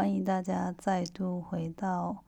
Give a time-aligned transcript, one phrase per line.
[0.00, 2.24] 欢迎大家再度回到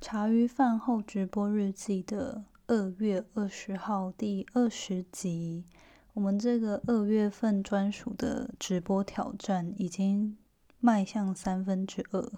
[0.00, 5.64] 茶余饭后直播日记的二月二十号第二十集。
[6.14, 10.36] 我们这个二月份专属的直播挑战已经
[10.80, 12.32] 迈向三分之二，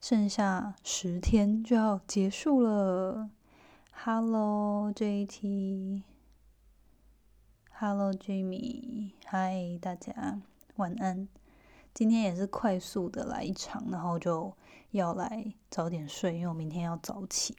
[0.00, 3.28] 剩下十天就要结束了。
[3.92, 6.00] Hello JT，Hello
[8.14, 10.40] Jimmy，嗨，大家
[10.76, 11.28] 晚安。
[11.94, 14.52] 今天也是快速的来一场，然后就
[14.90, 17.56] 要来早点睡，因为我明天要早起。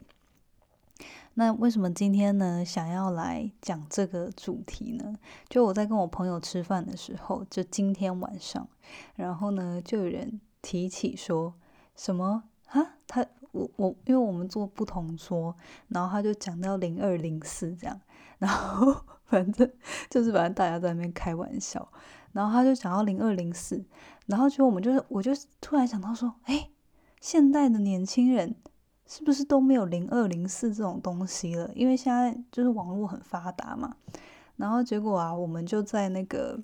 [1.38, 2.62] 那为什么今天呢？
[2.62, 5.14] 想要来讲这个主题呢？
[5.48, 8.68] 就我在跟我朋友吃饭的时候，就今天晚上，
[9.14, 11.54] 然后呢，就有人提起说
[11.94, 12.96] 什么啊？
[13.06, 15.56] 他我我，因为我们坐不同桌，
[15.88, 17.98] 然后他就讲到零二零四这样，
[18.38, 18.94] 然后
[19.24, 19.70] 反正
[20.10, 21.90] 就是反正大家在那边开玩笑。
[22.36, 23.82] 然后他就讲到零二零四，
[24.26, 26.68] 然后就我们就是，我就突然想到说，哎，
[27.18, 28.54] 现代的年轻人
[29.06, 31.70] 是不是都没有零二零四这种东西了？
[31.74, 33.96] 因为现在就是网络很发达嘛。
[34.56, 36.60] 然后结果啊，我们就在那个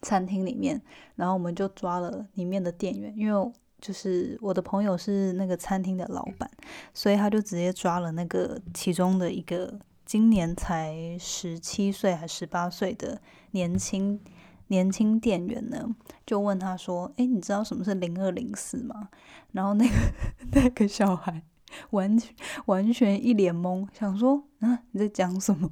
[0.00, 0.82] 餐厅里面，
[1.14, 6.50] 然后我们就抓了里面的店员，因为就是我的朋友是那个餐厅的老板，
[6.92, 13.20] 所以他就直接抓了那个其中的一个今年才十七岁还十八岁的
[13.52, 14.20] 年轻。
[14.68, 15.94] 年轻店员呢，
[16.26, 19.08] 就问他说：“哎，你知道什么是零二零四吗？”
[19.52, 19.94] 然后那个
[20.52, 21.42] 那个小孩
[21.90, 22.34] 完全
[22.66, 25.70] 完全一脸懵，想说：“啊，你在讲什么？”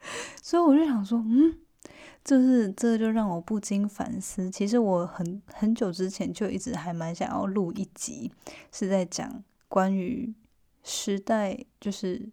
[0.42, 1.58] 所以我就想说：“嗯，
[2.24, 4.50] 就是这就让我不禁反思。
[4.50, 8.32] 其实我很很久之前就一直还蛮想要录一集，
[8.72, 10.34] 是在讲关于
[10.82, 12.30] 时代，就是。”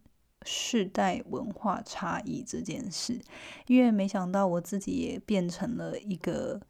[0.50, 3.20] 世代文化差异这件事，
[3.68, 6.62] 因为没想到我自己也变成了一个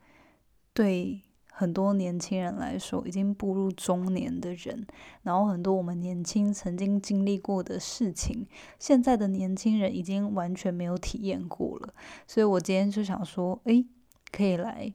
[0.74, 4.88] 对很多年轻人来说已经步入中年的人，
[5.22, 8.48] 然后很多我们年轻曾经经历过的事情，
[8.80, 11.94] 现在的年轻人已经完全没有体验过了，
[12.26, 13.86] 所以我今天就想说，诶，
[14.32, 14.94] 可以来。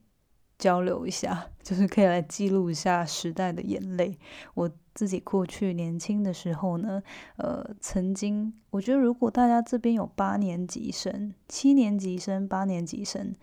[0.62, 4.16] 交流一下， 就是可以来记录一下时代的眼泪。
[4.54, 7.02] 我自己过去年轻的时候呢，
[7.36, 13.34] 呃，曾经我觉得如果大家这边有八年级生、七年级生、八年级生，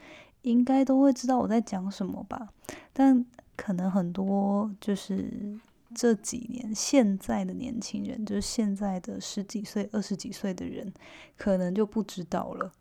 [0.44, 2.47] 应该都会知道我在讲什么吧。
[2.94, 3.25] 但
[3.57, 5.59] 可能很多就是
[5.94, 10.94] 这几年现在的年轻人，就是现在的十几岁、二十几岁的人，
[11.36, 12.72] 可能就不知道了。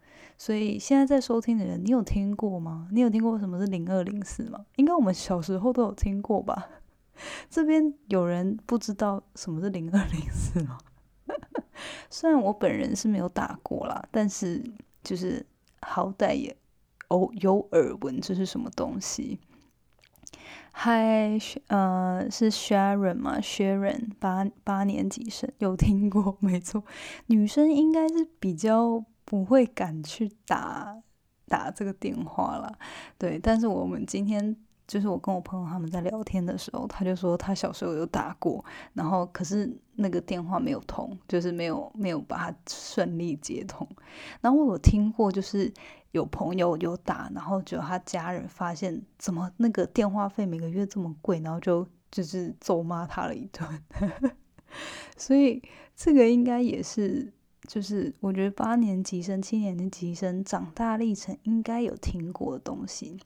[0.40, 2.88] 所以现在在收听的人，你有听过吗？
[2.92, 4.64] 你有听过什么是零二零四吗？
[4.76, 6.68] 应该我们小时候都有听过吧。
[7.50, 10.78] 这边有人不知道什么是零二零四吗？
[12.08, 14.62] 虽然我本人是没有打过啦，但是
[15.02, 15.44] 就是
[15.80, 16.56] 好歹也
[17.08, 19.40] 偶有耳闻这是什么东西。
[20.70, 26.36] 嗨，呃，是 Sharon 吗？Sharon 八八年级生有听过？
[26.38, 26.84] 没错，
[27.26, 29.04] 女生应该是比较。
[29.28, 30.96] 不会敢去打
[31.46, 32.78] 打这个电话了，
[33.18, 33.38] 对。
[33.38, 34.56] 但是我们今天
[34.86, 43.86] 就是我跟我朋友他们在聊天的时候，他就说他小时候有打过，然后可是那个电话没有通，就是没有没有把它顺利接通。
[44.40, 45.70] 然后我有听过，就是
[46.12, 53.84] 有朋友有打，然后就他家人发现怎么那个电话费每个月这么贵，然后就就是咒骂他了一顿。
[55.18, 55.62] 所以
[55.94, 57.30] 这个应该也是。
[57.68, 63.18] 就是我觉得八年级生、七年级生长大历程应该有听过的东西，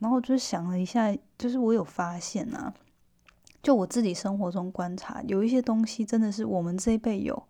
[0.00, 2.74] 然后我就想了一下，就是我有发现啊，
[3.62, 7.40] 就我自己生活中观察，有一些东西真的是我们这一辈有，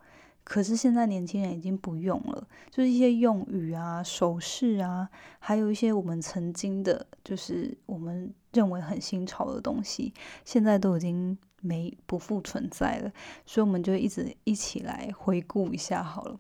[0.45, 10.13] 可是现在年轻人已经不用了，就是一些用语啊、手势啊，还有一些我们曾经的，就是我们认为很新潮的东西，
[10.45, 11.39] 现在都已经。
[11.61, 13.13] 没不复存在了，
[13.45, 16.39] 所以我们就一直一起来回顾一下好了。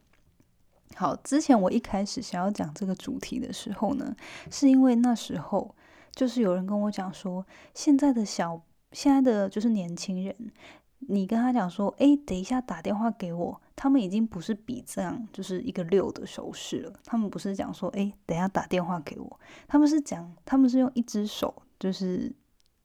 [0.95, 4.17] 好，之前我一开始想要讲这个主题的时候呢，
[4.51, 5.75] 是因为那时候
[6.12, 8.61] 就是有人跟我讲说，现在的小
[8.93, 10.34] 现在的就是年轻人，
[11.01, 22.33] 你跟他讲说，哎，等一下打电话给我，他们已经不是比这样就是一个六的手势了，他们不是讲说，哎，等一下打电话给我，他们是讲，他们是用一只手就是。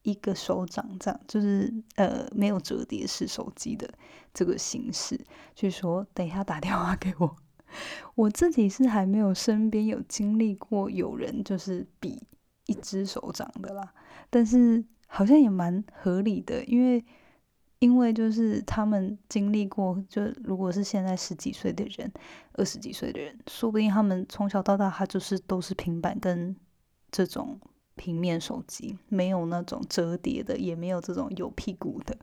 [0.04, 3.90] 一个手掌这样，就是呃没有折叠式手机的
[4.34, 5.20] 这个形式，
[5.56, 7.36] 就说等一下打电话给我。
[8.16, 12.22] 我自己是还没有身边有经历过有人就是比
[12.68, 13.94] 一只手掌的啦，
[14.30, 17.04] 但是好像也蛮合理的，因为
[17.80, 22.12] 因为就是他们经历过，就如果是现在十几岁的人、
[22.54, 26.56] 二十几岁的人，说不定他们从小到大他就是都是平板跟
[27.10, 27.60] 这种。
[27.95, 32.16] 平面手机，没有那种折叠的，也没有这种有屁股的，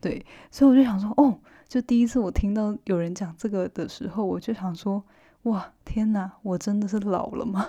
[0.00, 1.38] 对，所以我就想说，哦，
[1.68, 5.02] 就第一次我听到有人讲这个的时候，我就想说，
[5.42, 7.68] 哇，天哪，我真的是老了吗？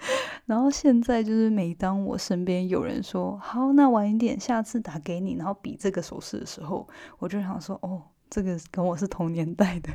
[0.46, 6.88] 然后现在就是每当我身边有人说好，那晚一点，下次打给你，然后比这个手势的时候，
[7.18, 9.92] 我就想说，哦，这个跟我是同年代的，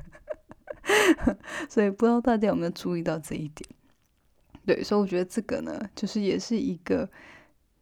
[1.68, 3.68] 所以不知道大家有没有注意到这一点。
[4.66, 7.10] 对，所以我觉得这个呢，就是也是一个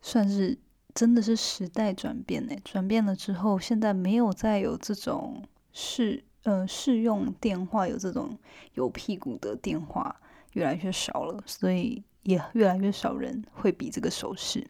[0.01, 0.57] 算是
[0.95, 2.55] 真的是时代转变呢。
[2.63, 8.35] 转变了之后，现在没有再有这种试呃试用电话，有这种
[8.73, 10.19] 有屁股的电话
[10.53, 14.65] 越来越少了，所以也越来越少人会比这个手势。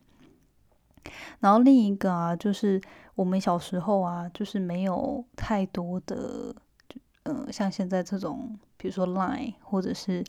[1.40, 2.82] 然后另一个啊，就是
[3.16, 6.54] 我们小时候啊，就是没有太多的，
[7.24, 10.22] 呃，像现在这种，比如说 Line 或者是。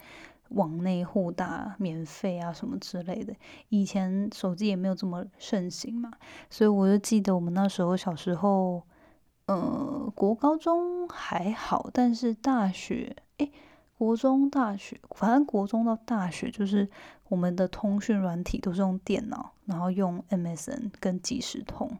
[0.54, 3.34] 网内互打免费啊，什么之类的。
[3.68, 6.10] 以前手机也没有这么盛行嘛，
[6.50, 8.82] 所以我就记得我们那时候小时候，
[9.46, 13.52] 呃，国高中还好，但是大学，诶，
[13.98, 16.88] 国中、大学，反正国中到大学，就是
[17.28, 21.90] 我们的通讯软体都是用电脑，然后用 MSN 跟即时通。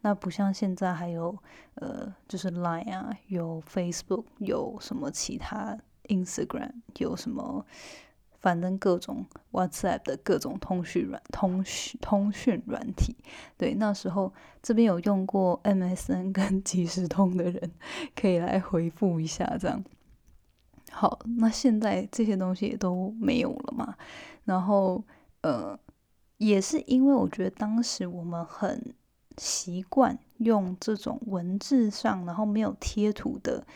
[0.00, 1.36] 那不像现在还有，
[1.74, 5.76] 呃，就是 Line 啊，有 Facebook，有什么其他。
[6.08, 7.64] Instagram 有什么？
[8.40, 13.16] 反正各种 WhatsApp 的各种通讯软通讯通讯软体，
[13.56, 14.32] 对，那时候
[14.62, 17.72] 这边有用过 MSN 跟 即时通的人，
[18.14, 19.56] 可以来回复一下。
[19.58, 19.82] 这样
[20.92, 23.96] 好，那现在这些东西也都没有了嘛？
[24.44, 25.02] 然后
[25.40, 25.76] 呃，
[26.36, 28.94] 也是因为我觉得当时我们很
[29.36, 33.66] 习惯用这种文字上，然后没有贴图的。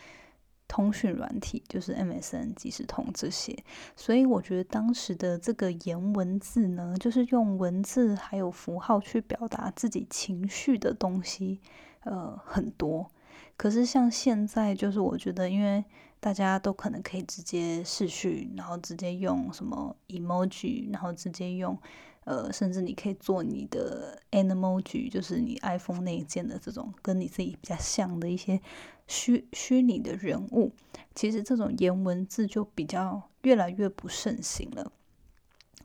[0.69, 3.57] 通讯软体就是 MSN、即时通这些，
[3.95, 11.61] 所以我觉得当时的这个言文字呢，就是用文字还有符号去表达自己情绪的东西，
[12.05, 13.11] 呃，很多。
[13.57, 15.85] 可是像现在，就是我觉得，因为
[16.21, 21.79] 大家都可能可以直接视讯，然后直接用什么 emoji，然后直接用。
[22.25, 24.81] 呃，甚至你可以做你的 Animal，
[25.11, 28.61] 就是你 iPhone 内建的这种跟你自己比较像的一些
[29.09, 30.73] 虚虚拟的人物。
[31.17, 34.93] 其实这种颜文字就比较越来越不盛行了。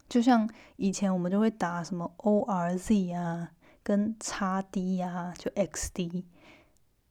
[0.08, 3.52] 就像以前我们就会打什么 ORZ 啊，
[3.82, 6.24] 跟 x d 呀，就 XD。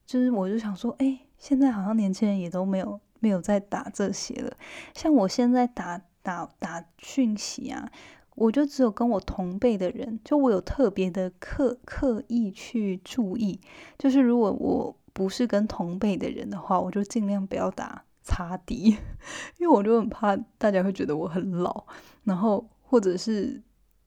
[0.05, 4.55] 就是我就想说，哎，现在好像年轻人也都没有没有在打这些了。
[4.95, 7.91] 像我现在打打打讯息啊。
[8.37, 13.59] 我就只有跟我同辈的人，就我有特别的刻刻意去注意，
[13.97, 18.95] 就是如果我不是跟同辈的人的话，我就尽量不要打擦低，
[19.57, 21.83] 因为我就很怕大家会觉得我很老，
[22.25, 23.59] 然后或者是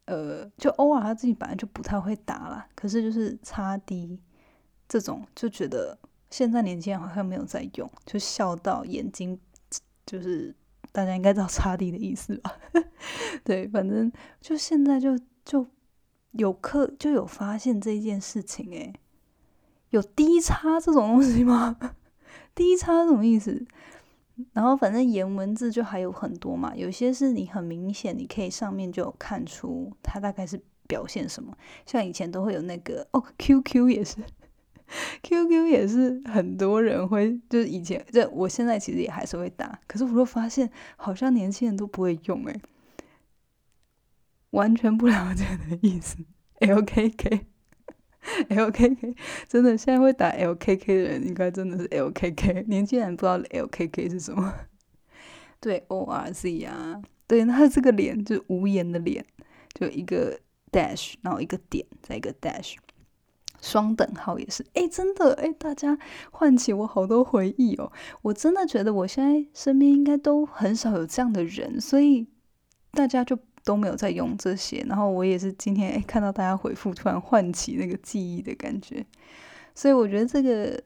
[0.05, 4.17] 呃，就偶尔他自己本来就不太会打啦，可是就是擦低
[4.87, 5.99] 这种就觉得
[6.31, 9.37] 现在年轻人好像没有在用，就笑到眼睛
[10.07, 10.55] 就是。
[10.93, 12.53] 大家应该知道“差地”的意思吧？
[13.45, 14.11] 对，反正
[14.41, 15.67] 就现在就就
[16.33, 18.93] 有课就有发现这件事情，诶，
[19.91, 21.77] 有低差这种东西吗？
[22.55, 23.67] 低差什么意思？
[24.53, 34.17] 然后反正言文字就还有很多嘛，有些是你很明显，你可以上面就看出它大概是表现什么，像以前都会有那个哦，QQ 也是。
[35.23, 42.61] Q Q 也是很多人会，就是以前，这我现在其实也还是会打，可是我又发现好像年轻人都不会用，诶，
[44.51, 46.17] 完全不了解的意思。
[46.59, 49.15] L K K，L K K，
[49.49, 54.53] 真的现在会打 L K K 的人，应该真的是 L K K，年轻人不知道 L K K 是什么。
[55.61, 59.25] 对 O R Z 啊，对，那这个脸就是无言的脸，
[59.73, 60.39] 就一个
[60.73, 62.77] dash，然后一个点，再一个 dash。
[63.61, 65.99] 双等号也是，哎，真的，哎，大家
[66.31, 67.93] 唤起我好多回忆哦。
[68.23, 72.27] 我真的觉得我现在身边应该都很少有这样的人，所以
[72.93, 74.85] 大家就都没有在用这些。
[74.89, 79.05] 然后我也是今天哎看到大家回复，突然唤起那个记忆的感觉。
[79.75, 80.83] 所以我觉得这个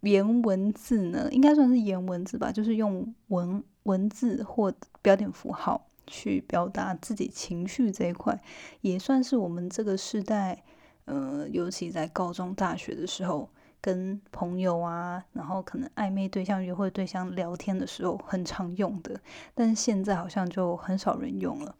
[0.00, 8.40] 言文字呢，应该算是言文字吧，就是用文文字或标点符号去表达自己情绪这一块，
[8.80, 10.64] 也算是我们这个时代。
[11.06, 13.48] 呃，尤其在高中、大学的时候，
[13.80, 19.20] 跟朋友啊，然后可能暧昧对象、约会对象聊天的时候，很常用的。
[19.54, 21.76] 但是现在好像就很少人用了。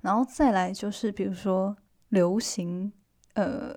[0.00, 1.76] 然后再来就是，比如说
[2.10, 2.92] 流行
[3.34, 3.76] 呃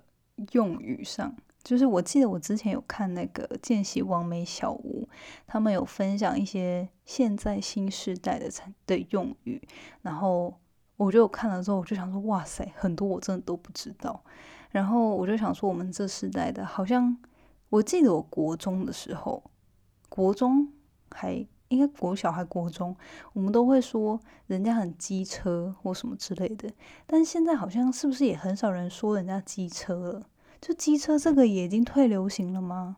[0.52, 5.10] 用语上，就是我记得我之前有看那个见习王美小屋，
[5.48, 8.50] 他们有分享一些现在新时代的
[8.86, 9.68] 的用语，
[10.04, 10.60] 然后。
[11.04, 14.24] 我就看了之后，我就想说，哇塞，很多我真的都不知道。
[14.70, 17.18] 然后我就想说，我们这时代的，好像
[17.70, 19.44] 我记得我国中的时候，
[20.10, 20.72] 国中
[21.10, 22.96] 还应该国小还国中，
[23.34, 26.72] 我们都会说人家很机车或什么之类的。
[27.08, 30.28] 但现在好像是不是也很少人说人家机车了？
[30.62, 32.98] 就机车这个也已经退流行了吗？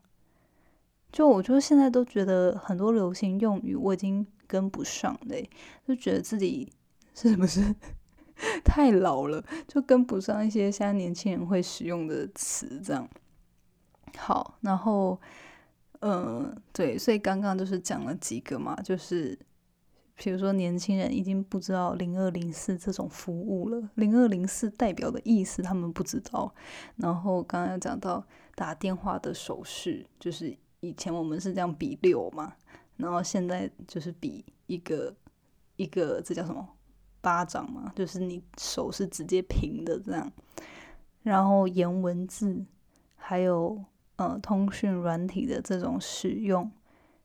[1.09, 5.49] 就我就现在都觉得很多流行用语我已经跟不上嘞，
[5.87, 6.69] 就觉得自己
[7.13, 7.75] 是不是
[8.63, 13.07] 太老了，就跟不上一些现在年轻人会使用的词这样。
[14.17, 15.19] 好，然后
[15.99, 19.37] 嗯，对，所以刚刚就是讲了几个嘛，就是
[20.15, 26.53] 比如说年轻人已经不知道零二零四这种服务了，零二零四代表的意思他们不知道。
[26.97, 30.57] 然后刚刚讲到打电话的手势，就是。
[30.83, 32.55] 以前我们是这样比六嘛，
[32.97, 35.15] 然后现在就是比一个
[35.77, 36.67] 一个，这叫什么
[37.23, 37.91] 巴掌嘛？
[37.95, 40.31] 就是你手是直接平的这样。
[41.23, 42.63] 然后言文字，
[43.15, 43.83] 还有
[44.17, 46.69] 呃通讯软体的这种使用，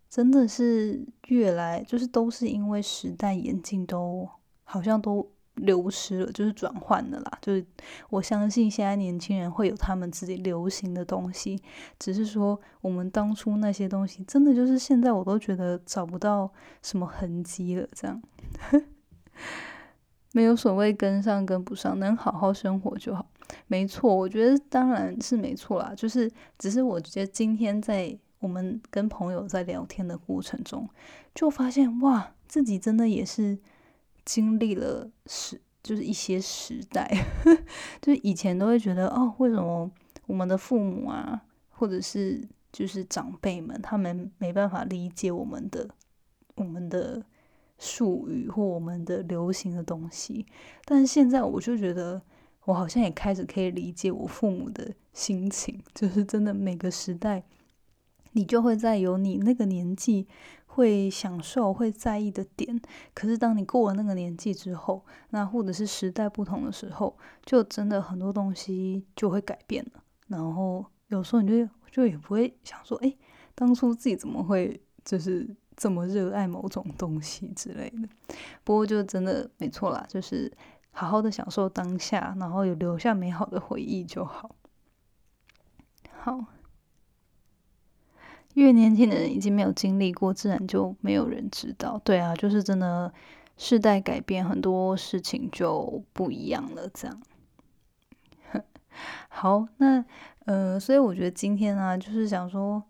[0.08, 4.26] 真的是越来就是都是因为时代眼镜，都
[4.64, 5.30] 好像都。
[5.58, 7.38] 流失了，就是转换的啦。
[7.42, 7.66] 就是
[8.10, 11.60] 我相信现在年轻人会有他们自己流行的东西，
[11.98, 16.48] 只是说我们当初那些东西，真的就是现在我都觉得找不到
[16.80, 17.88] 什么痕迹了。
[17.92, 18.22] 这样
[20.38, 23.26] 没有所谓跟上跟不上，能好好生活就好。
[23.66, 25.92] 没错，我觉得当然是没错啦。
[25.96, 30.88] 就是只是我觉得今天在我们跟朋友在聊天的过程中，
[31.34, 33.58] 就发现哇，自己真的也是。
[34.24, 37.10] 经历了时，就是一些时代，
[37.98, 39.90] 就是以前都会觉得哦，为什么
[40.26, 41.40] 我们的父母啊，
[41.70, 45.88] 或者是就是长辈们，他们没办法理解我们的
[46.56, 47.24] 我们的
[47.78, 50.46] 术语或我们的流行的东西。
[50.84, 52.20] 但是现在我就觉得，
[52.64, 57.44] 我好像也开始可以理解我父母的心情，就是真的每个时代，
[58.32, 60.26] 你就会在有你那个年纪。
[60.70, 62.80] 会享受、会在意的点，
[63.12, 70.04] 可是当你过了那个年纪之后，那或者是时代不同的时候，就真的很多东西就会改变了。
[70.28, 73.12] 然后有时候你就就也不会想说，哎，
[73.56, 78.36] 当初自己怎么会就是这么热爱某种东西之类的。
[78.64, 80.52] 不过就真的没错啦，就是
[80.90, 84.54] 好好的享受当下，然后有留下美好的回忆就好。
[86.20, 86.44] 好。
[88.54, 92.00] 越年轻的人已经没有经历过，自然就没有人知道。
[92.02, 93.12] 对啊，就是真的，
[93.56, 96.88] 世代改变，很多事情就不一样了。
[96.92, 97.22] 这样，
[99.28, 100.04] 好，那
[100.46, 102.82] 呃，所以我觉得今天呢，就是想说，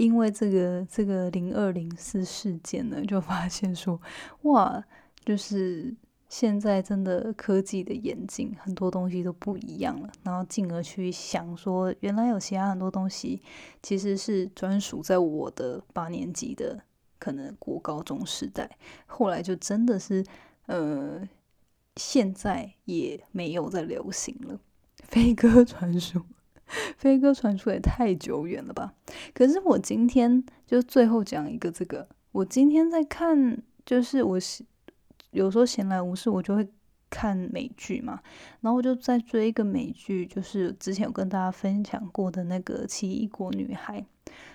[0.00, 4.00] 因为这个这个零二零四事件呢，就发现说，
[4.42, 4.84] 哇，
[5.24, 5.94] 就是。
[6.30, 10.08] 现在真的科技的演进，很多东西都不一样了。
[10.22, 13.42] 然后进而去想说，原来有其他很多东西
[13.82, 16.80] 其实是专属在我的八年级的
[17.18, 18.70] 可能国高中时代，
[19.06, 20.24] 后来就真的是，
[20.66, 21.28] 呃，
[21.96, 24.60] 现在也没有在流行了。
[25.02, 26.22] 飞鸽传书，
[26.96, 28.94] 飞鸽传书也太久远了吧？
[29.34, 34.64] 可是我今天就最后讲一个这个，我今天在看，就是我是。
[35.32, 36.68] 有时候闲来无事，我就会
[37.08, 38.20] 看美剧嘛，
[38.62, 44.00] 然后我就在追一个美剧，就是之前有跟大家分享过的那个《奇异国女孩》，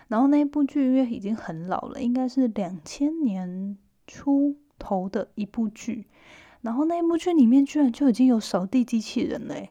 [0.09, 6.07] 然后那部剧因为已经很老了，应该是两千年出头的一部剧，
[6.59, 9.69] 然后那部剧里面居然就已经有扫地机器人嘞，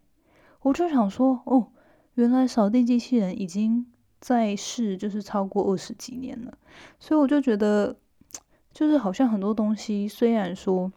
[0.62, 1.68] 我就想说，哦，
[2.14, 3.86] 原来扫地机器人已经
[4.20, 6.56] 在世，就是超过二十几年了，
[6.98, 7.96] 所以我就觉得。
[8.76, 10.90] 就是好像很多东西，虽然说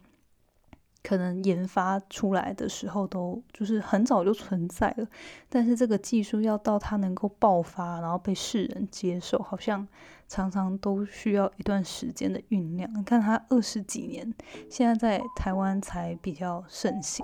[1.04, 5.08] 可能研发出来的时候都就是很早就存在了，
[5.48, 9.88] 但是这个技术要到它能够爆发，然后被世人接受，好像
[10.28, 12.92] 常常都需要一段时间的酝酿。
[12.98, 14.34] 你看它二十几年，
[14.72, 17.24] 现在在台湾才比较盛行，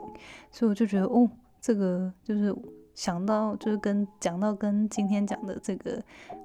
[0.51, 1.27] 所以我就觉得哦，
[1.59, 2.55] 这个就是。
[2.93, 6.00] 想到就是跟讲到跟今天讲的这个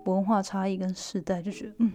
[0.07, 1.93] 文化差异跟时代，就觉得嗯，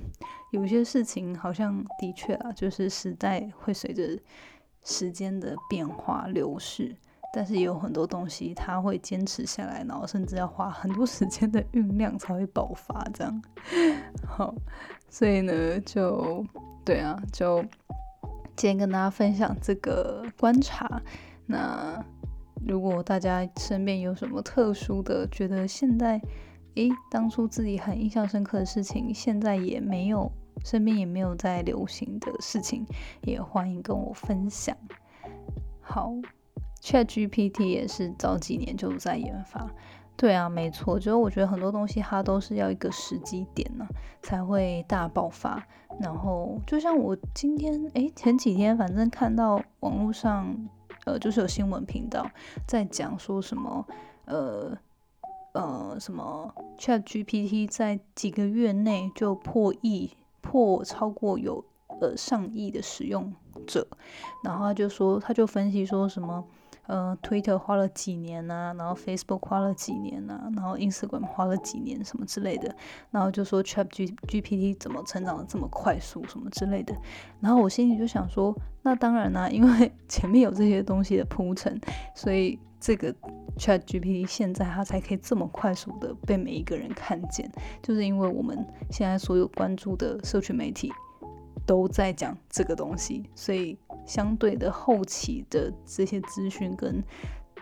[0.52, 4.18] 有些事情好像的确啊，就是时代会随着
[4.84, 6.96] 时间的变化流逝，
[7.34, 13.44] 但是也有很多东西它会坚持下来，然后甚至要花很多时间的酝酿才会爆发这样。
[14.28, 14.54] 好，
[15.10, 16.46] 所以呢，就
[16.86, 17.62] 对啊，就
[18.56, 21.02] 今天跟大家分享这个观察，
[21.48, 22.06] 那。
[22.66, 26.22] 如果大家身边有什么特殊的，觉得现在，
[26.76, 30.32] 诶，当初自己很印象深刻的事情，现在也没有，
[30.64, 32.86] 身边也没有在流行的事情，
[33.24, 34.76] 也欢迎跟我分享。
[35.82, 36.14] 好
[36.82, 39.70] ，Chat GPT 也是早几年就在研发。
[40.16, 43.86] 对啊，没错，就是我觉得很多东西它都是要一个时机点呢，
[44.22, 45.62] 才会大爆发。
[46.00, 50.56] 然后就像我今天，诶，前几天反正看到网络上，
[51.06, 52.30] 呃，就是有新闻频道
[52.68, 53.86] 在讲说什么，
[54.26, 54.78] 呃
[55.54, 61.64] 呃，什么 Chat GPT 在几个月内就破亿，破超过有
[62.02, 63.34] 呃上亿的使用
[63.68, 63.88] 者，
[64.44, 66.46] 然后他就说，他就分析说什么。
[66.88, 72.76] 呃，Twitter 花了几年呐，然后 Facebook 花了几年呐，然后 Instagram 花了几年什么之类的，
[73.10, 76.94] 然后就说 Chat G GPT 怎么成长的这么快速什么之类的，
[77.40, 81.80] 然后我心里就想说，那当然啦，因为 前面有这些东西的铺陈，
[82.14, 83.14] 所以这个
[83.58, 87.50] Chat GPT 现在它才可以这么快速的被每一个人看见，
[87.82, 88.58] 就是因为我们
[88.92, 90.92] 现在所有关注的社群媒体
[91.66, 93.78] 都在讲这个东西，所以。
[94.06, 97.02] 相对的后期的这些资讯跟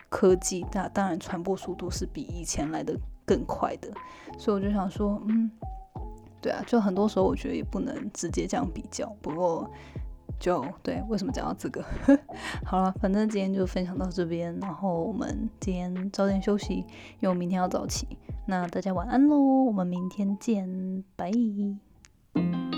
[0.08, 3.88] 科技，那当然传播速度是比以前来的更快的，
[4.36, 5.48] 所以我就想说，嗯，
[6.40, 9.08] 对啊，就很多时候我觉得也不能直接这样比较。
[9.22, 9.70] 不过
[10.40, 11.80] 就对，为什么讲到这个？
[12.66, 18.18] 好了，反正今天就分享到这边，然后我们今天早点休息，因为我明天要早起。
[18.48, 21.30] 那大家晚安喽，我们明天见，拜。